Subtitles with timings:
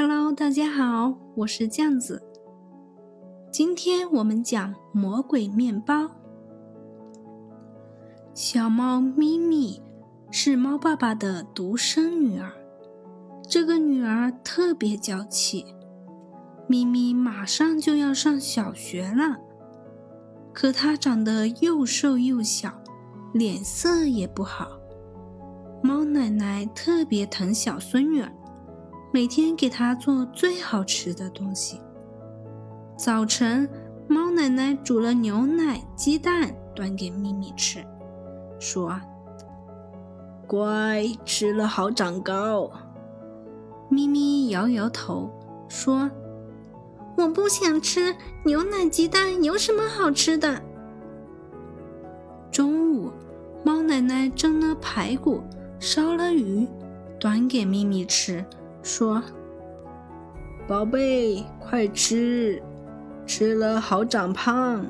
[0.00, 2.22] Hello，大家好，我是酱子。
[3.50, 6.08] 今天我们讲魔鬼面包。
[8.32, 9.82] 小猫咪咪
[10.30, 12.52] 是猫爸爸的独生女儿，
[13.48, 15.66] 这个女儿特别娇气。
[16.68, 19.36] 咪咪马上就要上小学了，
[20.52, 22.72] 可她长得又瘦又小，
[23.34, 24.78] 脸色也不好。
[25.82, 28.32] 猫奶奶特别疼小孙女儿。
[29.10, 31.80] 每天给它做最好吃的东西。
[32.94, 33.68] 早晨，
[34.06, 37.82] 猫奶奶煮了牛奶、鸡蛋，端给咪咪吃，
[38.58, 39.00] 说
[40.46, 42.70] ：“乖，吃了好长高。”
[43.88, 45.30] 咪咪摇摇头，
[45.68, 46.10] 说
[47.16, 50.62] ：“我不想吃牛奶、鸡蛋，有什么好吃的？”
[52.52, 53.10] 中午，
[53.64, 55.42] 猫奶奶蒸了排骨，
[55.80, 56.68] 烧了鱼，
[57.18, 58.44] 端给咪咪吃。
[58.88, 59.22] 说
[60.66, 62.62] ：“宝贝，快吃，
[63.26, 64.86] 吃了好长胖。”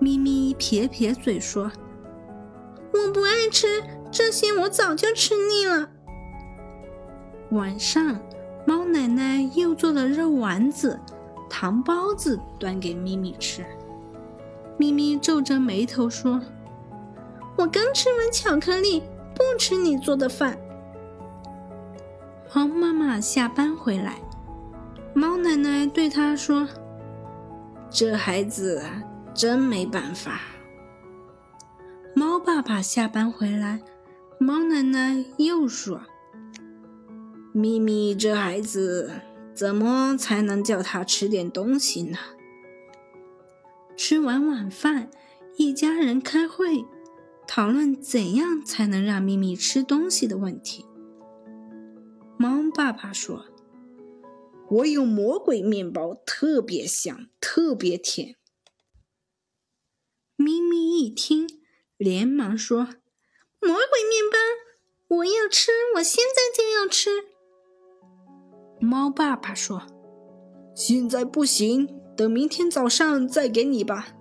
[0.00, 1.70] 咪咪撇撇嘴说
[2.92, 5.88] ：“我不爱吃这些，我早就吃腻了。”
[7.52, 8.18] 晚上，
[8.66, 10.98] 猫奶奶又做了肉丸子、
[11.48, 13.64] 糖包子，端给咪咪吃。
[14.76, 16.40] 咪咪皱着眉头说
[17.56, 19.04] ：“我刚吃完巧克力，
[19.36, 20.58] 不吃你做的饭。”
[22.52, 24.20] 猫妈妈下班回来，
[25.14, 26.68] 猫奶奶对她说
[27.88, 28.82] ：“这孩子
[29.32, 30.40] 真没办法。”
[32.14, 33.80] 猫爸爸下班回来，
[34.38, 36.02] 猫奶奶又说
[37.54, 39.10] ：“咪咪这孩子
[39.54, 42.18] 怎么才能叫他吃点东西呢？”
[43.96, 45.08] 吃完晚饭，
[45.56, 46.84] 一家人开会，
[47.46, 50.84] 讨论怎样才能让咪咪吃东西的问题。
[52.40, 53.44] 猫爸爸说
[54.70, 58.36] ：“我有魔鬼面包，特别香，特别甜。”
[60.36, 61.46] 咪咪一听，
[61.98, 62.84] 连忙说
[63.60, 64.38] ：“魔鬼面包，
[65.16, 67.10] 我要吃，我现在就要吃。”
[68.80, 69.82] 猫爸爸说
[70.74, 74.14] ：“现在不行，等明天早上再给你吧。”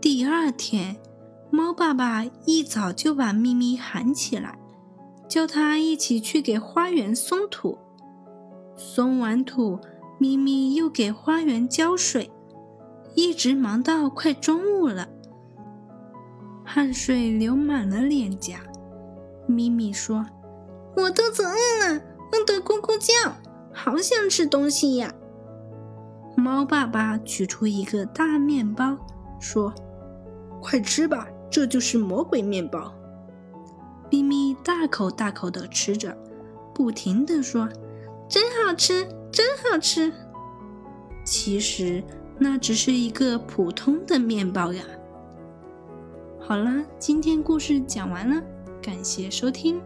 [0.00, 1.02] 第二天，
[1.50, 4.61] 猫爸爸一早就把咪咪喊起来。
[5.32, 7.78] 叫他一起去给花园松土，
[8.76, 9.78] 松完土，
[10.18, 12.30] 咪咪又给花园浇水，
[13.14, 15.08] 一直忙到快中午了，
[16.62, 18.60] 汗水流满了脸颊。
[19.46, 20.22] 咪咪说
[20.96, 21.94] ：“我肚子饿了，
[22.32, 23.34] 饿得咕咕叫，
[23.72, 25.14] 好想吃东西呀。”
[26.36, 28.98] 猫爸爸取出一个大面包，
[29.40, 29.72] 说
[30.60, 32.92] ：“快吃吧，这就是魔鬼面包。”
[34.12, 36.14] 咪咪大口大口的吃着，
[36.74, 37.66] 不停的说
[38.28, 40.12] ：“真好吃，真好吃。”
[41.24, 42.04] 其实
[42.38, 44.84] 那只是一个普通的面包呀。
[46.38, 48.42] 好了，今天故事讲完了，
[48.82, 49.80] 感谢收听。